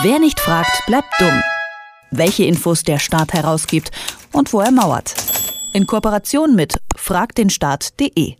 [0.00, 1.42] Wer nicht fragt, bleibt dumm.
[2.10, 3.90] Welche Infos der Staat herausgibt
[4.32, 5.14] und wo er mauert.
[5.74, 8.36] In Kooperation mit fragdenstaat.de.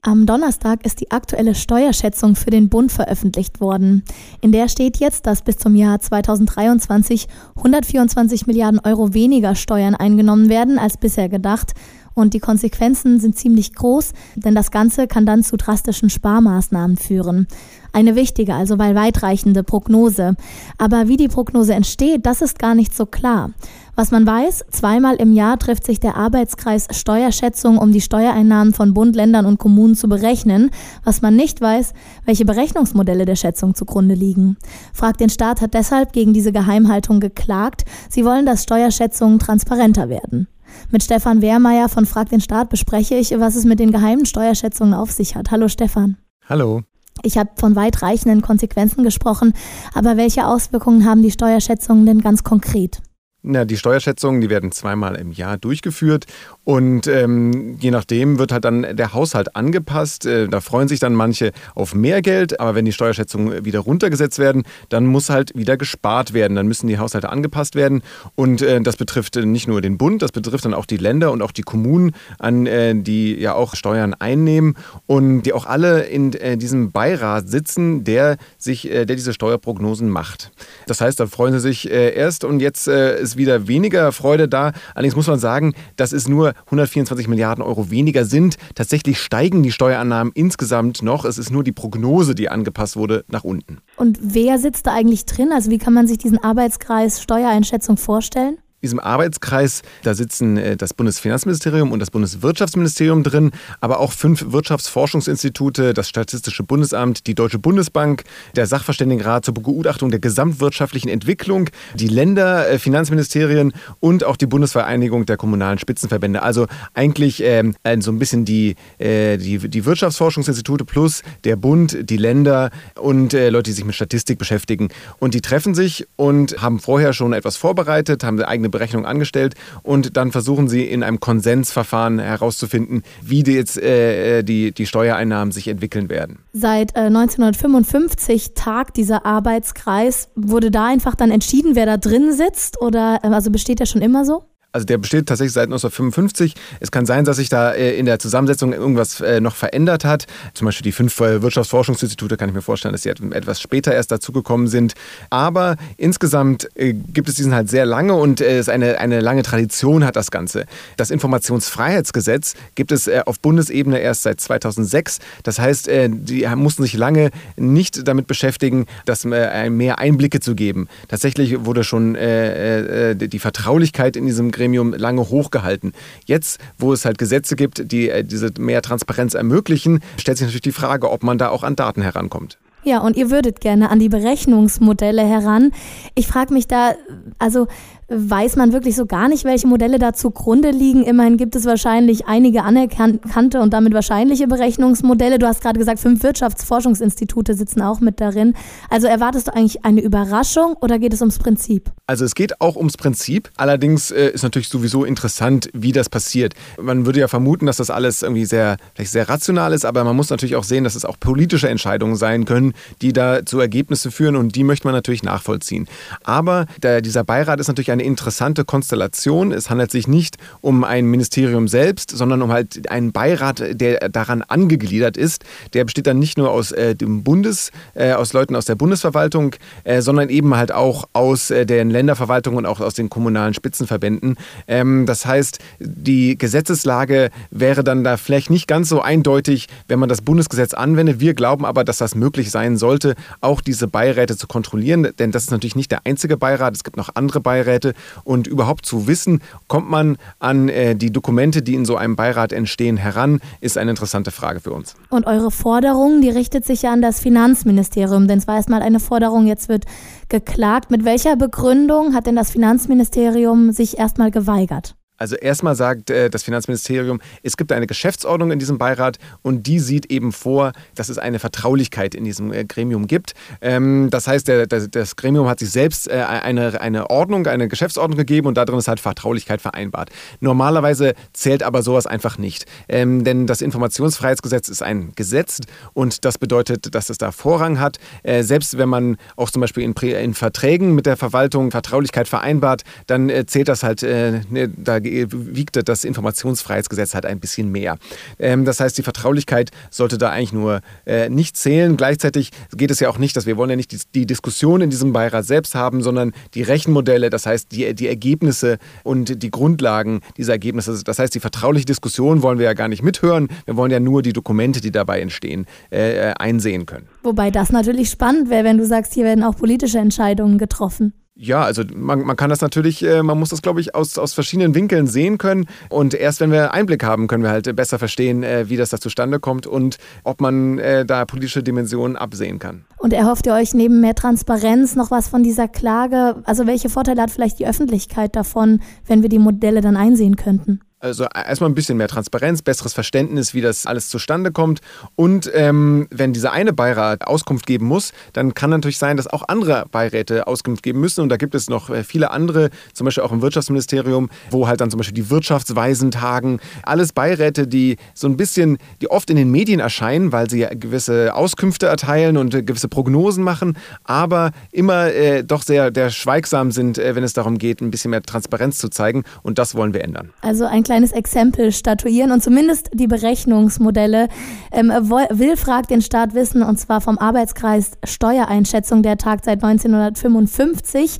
[0.00, 4.04] Am Donnerstag ist die aktuelle Steuerschätzung für den Bund veröffentlicht worden.
[4.40, 7.26] In der steht jetzt, dass bis zum Jahr 2023
[7.56, 11.74] 124 Milliarden Euro weniger Steuern eingenommen werden als bisher gedacht.
[12.16, 17.46] Und die Konsequenzen sind ziemlich groß, denn das Ganze kann dann zu drastischen Sparmaßnahmen führen.
[17.92, 20.34] Eine wichtige, also weil weitreichende Prognose.
[20.78, 23.50] Aber wie die Prognose entsteht, das ist gar nicht so klar.
[23.98, 28.92] Was man weiß, zweimal im Jahr trifft sich der Arbeitskreis Steuerschätzung, um die Steuereinnahmen von
[28.92, 30.70] Bund, Ländern und Kommunen zu berechnen.
[31.02, 31.94] Was man nicht weiß,
[32.26, 34.58] welche Berechnungsmodelle der Schätzung zugrunde liegen.
[34.92, 37.86] Fragt den Staat hat deshalb gegen diese Geheimhaltung geklagt.
[38.10, 40.46] Sie wollen, dass Steuerschätzungen transparenter werden.
[40.90, 44.92] Mit Stefan Wehrmeier von Frag den Staat bespreche ich, was es mit den geheimen Steuerschätzungen
[44.92, 45.50] auf sich hat.
[45.50, 46.18] Hallo Stefan.
[46.46, 46.82] Hallo.
[47.22, 49.54] Ich habe von weitreichenden Konsequenzen gesprochen,
[49.94, 53.00] aber welche Auswirkungen haben die Steuerschätzungen denn ganz konkret?
[53.48, 56.26] Na, die Steuerschätzungen, die werden zweimal im Jahr durchgeführt
[56.64, 60.26] und ähm, je nachdem wird halt dann der Haushalt angepasst.
[60.26, 64.40] Äh, da freuen sich dann manche auf mehr Geld, aber wenn die Steuerschätzungen wieder runtergesetzt
[64.40, 66.56] werden, dann muss halt wieder gespart werden.
[66.56, 68.02] Dann müssen die Haushalte angepasst werden
[68.34, 71.40] und äh, das betrifft nicht nur den Bund, das betrifft dann auch die Länder und
[71.40, 74.74] auch die Kommunen, an äh, die ja auch Steuern einnehmen
[75.06, 80.10] und die auch alle in äh, diesem Beirat sitzen, der sich, äh, der diese Steuerprognosen
[80.10, 80.50] macht.
[80.88, 84.72] Das heißt, da freuen sie sich äh, erst und jetzt ist wieder weniger Freude da.
[84.94, 88.56] Allerdings muss man sagen, dass es nur 124 Milliarden Euro weniger sind.
[88.74, 91.24] Tatsächlich steigen die Steuerannahmen insgesamt noch.
[91.24, 93.78] Es ist nur die Prognose, die angepasst wurde, nach unten.
[93.96, 95.50] Und wer sitzt da eigentlich drin?
[95.52, 98.58] Also wie kann man sich diesen Arbeitskreis Steuereinschätzung vorstellen?
[98.86, 105.92] Diesem Arbeitskreis, da sitzen äh, das Bundesfinanzministerium und das Bundeswirtschaftsministerium drin, aber auch fünf Wirtschaftsforschungsinstitute,
[105.92, 113.72] das Statistische Bundesamt, die Deutsche Bundesbank, der Sachverständigenrat zur Begutachtung der gesamtwirtschaftlichen Entwicklung, die Länderfinanzministerien
[114.00, 116.42] und auch die Bundesvereinigung der kommunalen Spitzenverbände.
[116.42, 122.16] Also eigentlich ähm, so ein bisschen die, äh, die, die Wirtschaftsforschungsinstitute plus der Bund, die
[122.16, 124.88] Länder und äh, Leute, die sich mit Statistik beschäftigen.
[125.18, 130.16] Und die treffen sich und haben vorher schon etwas vorbereitet, haben eigene Berechnung angestellt und
[130.16, 135.68] dann versuchen sie in einem Konsensverfahren herauszufinden, wie die jetzt äh, die, die Steuereinnahmen sich
[135.68, 136.40] entwickeln werden.
[136.52, 140.28] Seit äh, 1955 tagt dieser Arbeitskreis.
[140.34, 144.02] Wurde da einfach dann entschieden, wer da drin sitzt oder äh, also besteht der schon
[144.02, 144.44] immer so?
[144.76, 146.54] Also der besteht tatsächlich seit 1955.
[146.80, 150.26] Es kann sein, dass sich da äh, in der Zusammensetzung irgendwas äh, noch verändert hat.
[150.52, 154.12] Zum Beispiel die fünf äh, Wirtschaftsforschungsinstitute kann ich mir vorstellen, dass sie etwas später erst
[154.12, 154.92] dazugekommen sind.
[155.30, 160.14] Aber insgesamt gibt es diesen halt sehr lange und es eine, eine lange Tradition hat
[160.14, 160.66] das Ganze.
[160.98, 165.20] Das Informationsfreiheitsgesetz gibt es auf Bundesebene erst seit 2006.
[165.42, 170.88] Das heißt, die mussten sich lange nicht damit beschäftigen, das mehr Einblicke zu geben.
[171.08, 175.92] Tatsächlich wurde schon die Vertraulichkeit in diesem Gremium Gremium lange hochgehalten.
[176.24, 180.62] Jetzt, wo es halt Gesetze gibt, die äh, diese mehr Transparenz ermöglichen, stellt sich natürlich
[180.62, 182.58] die Frage, ob man da auch an Daten herankommt.
[182.82, 185.72] Ja, und ihr würdet gerne an die Berechnungsmodelle heran.
[186.14, 186.94] Ich frage mich da,
[187.38, 187.66] also
[188.08, 191.02] weiß man wirklich so gar nicht, welche Modelle da zugrunde liegen.
[191.02, 195.38] Immerhin gibt es wahrscheinlich einige anerkannte und damit wahrscheinliche Berechnungsmodelle.
[195.38, 198.54] Du hast gerade gesagt, fünf Wirtschaftsforschungsinstitute sitzen auch mit darin.
[198.90, 201.90] Also erwartest du eigentlich eine Überraschung oder geht es ums Prinzip?
[202.06, 203.50] Also es geht auch ums Prinzip.
[203.56, 206.54] Allerdings äh, ist natürlich sowieso interessant, wie das passiert.
[206.80, 210.14] Man würde ja vermuten, dass das alles irgendwie sehr, vielleicht sehr rational ist, aber man
[210.14, 214.12] muss natürlich auch sehen, dass es auch politische Entscheidungen sein können, die da zu Ergebnissen
[214.12, 215.88] führen und die möchte man natürlich nachvollziehen.
[216.22, 219.52] Aber der, dieser Beirat ist natürlich ein eine interessante Konstellation.
[219.52, 224.42] Es handelt sich nicht um ein Ministerium selbst, sondern um halt einen Beirat, der daran
[224.42, 225.44] angegliedert ist.
[225.72, 229.56] Der besteht dann nicht nur aus äh, dem Bundes, äh, aus Leuten aus der Bundesverwaltung,
[229.84, 234.36] äh, sondern eben halt auch aus äh, den Länderverwaltungen und auch aus den kommunalen Spitzenverbänden.
[234.68, 240.08] Ähm, das heißt, die Gesetzeslage wäre dann da vielleicht nicht ganz so eindeutig, wenn man
[240.08, 241.20] das Bundesgesetz anwendet.
[241.20, 245.44] Wir glauben aber, dass das möglich sein sollte, auch diese Beiräte zu kontrollieren, denn das
[245.44, 246.74] ist natürlich nicht der einzige Beirat.
[246.74, 247.85] Es gibt noch andere Beiräte.
[247.86, 247.94] Seite
[248.24, 252.52] und überhaupt zu wissen, kommt man an äh, die Dokumente, die in so einem Beirat
[252.52, 254.94] entstehen, heran, ist eine interessante Frage für uns.
[255.10, 259.00] Und eure Forderung, die richtet sich ja an das Finanzministerium, denn es war erstmal eine
[259.00, 259.84] Forderung, jetzt wird
[260.28, 260.90] geklagt.
[260.90, 264.96] Mit welcher Begründung hat denn das Finanzministerium sich erstmal geweigert?
[265.18, 269.78] Also erstmal sagt äh, das Finanzministerium, es gibt eine Geschäftsordnung in diesem Beirat und die
[269.78, 273.34] sieht eben vor, dass es eine Vertraulichkeit in diesem äh, Gremium gibt.
[273.60, 277.68] Ähm, das heißt, der, der, das Gremium hat sich selbst äh, eine, eine Ordnung, eine
[277.68, 280.10] Geschäftsordnung gegeben und darin ist halt Vertraulichkeit vereinbart.
[280.40, 282.66] Normalerweise zählt aber sowas einfach nicht.
[282.88, 285.60] Ähm, denn das Informationsfreiheitsgesetz ist ein Gesetz
[285.94, 287.98] und das bedeutet, dass es da Vorrang hat.
[288.22, 292.82] Äh, selbst wenn man auch zum Beispiel in, in, Verträgen mit der Verwaltung Vertraulichkeit vereinbart,
[293.06, 294.98] dann äh, zählt das halt, äh, ne, da
[295.30, 297.96] wiegte das Informationsfreiheitsgesetz halt ein bisschen mehr.
[298.38, 301.96] Ähm, das heißt, die Vertraulichkeit sollte da eigentlich nur äh, nicht zählen.
[301.96, 304.90] Gleichzeitig geht es ja auch nicht, dass wir wollen ja nicht die, die Diskussion in
[304.90, 310.20] diesem Beirat selbst haben, sondern die Rechenmodelle, das heißt die, die Ergebnisse und die Grundlagen
[310.36, 311.02] dieser Ergebnisse.
[311.04, 313.48] Das heißt, die vertrauliche Diskussion wollen wir ja gar nicht mithören.
[313.64, 317.08] Wir wollen ja nur die Dokumente, die dabei entstehen, äh, äh einsehen können.
[317.22, 321.12] Wobei das natürlich spannend wäre, wenn du sagst, hier werden auch politische Entscheidungen getroffen.
[321.38, 324.32] Ja, also man, man kann das natürlich, äh, man muss das, glaube ich, aus, aus
[324.32, 325.66] verschiedenen Winkeln sehen können.
[325.90, 328.98] Und erst wenn wir Einblick haben, können wir halt besser verstehen, äh, wie das da
[328.98, 332.86] zustande kommt und ob man äh, da politische Dimensionen absehen kann.
[332.96, 336.36] Und erhofft ihr euch neben mehr Transparenz noch was von dieser Klage?
[336.44, 340.80] Also welche Vorteile hat vielleicht die Öffentlichkeit davon, wenn wir die Modelle dann einsehen könnten?
[341.06, 344.80] Also erstmal ein bisschen mehr Transparenz, besseres Verständnis, wie das alles zustande kommt.
[345.14, 349.44] Und ähm, wenn dieser eine Beirat Auskunft geben muss, dann kann natürlich sein, dass auch
[349.46, 351.20] andere Beiräte Auskunft geben müssen.
[351.20, 354.80] Und da gibt es noch äh, viele andere, zum Beispiel auch im Wirtschaftsministerium, wo halt
[354.80, 356.58] dann zum Beispiel die Wirtschaftsweisen tagen.
[356.82, 361.34] Alles Beiräte, die so ein bisschen, die oft in den Medien erscheinen, weil sie gewisse
[361.34, 366.98] Auskünfte erteilen und äh, gewisse Prognosen machen, aber immer äh, doch sehr, sehr schweigsam sind,
[366.98, 369.24] äh, wenn es darum geht, ein bisschen mehr Transparenz zu zeigen.
[369.42, 370.32] Und das wollen wir ändern.
[370.40, 374.28] Also ein kleines Exempel statuieren und zumindest die Berechnungsmodelle.
[374.72, 381.18] Ähm, Will fragt den Staat wissen, und zwar vom Arbeitskreis Steuereinschätzung, der tagt seit 1955.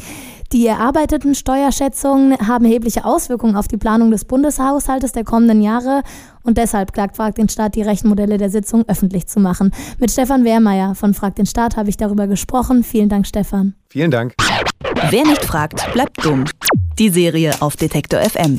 [0.52, 6.02] Die erarbeiteten Steuerschätzungen haben erhebliche Auswirkungen auf die Planung des Bundeshaushaltes der kommenden Jahre
[6.42, 9.72] und deshalb klagt Frag den Staat, die Rechenmodelle der Sitzung öffentlich zu machen.
[9.98, 12.82] Mit Stefan Wehrmeier von Frag den Staat habe ich darüber gesprochen.
[12.82, 13.74] Vielen Dank, Stefan.
[13.90, 14.32] Vielen Dank.
[15.10, 16.44] Wer nicht fragt, bleibt dumm.
[16.98, 18.58] Die Serie auf Detektor FM.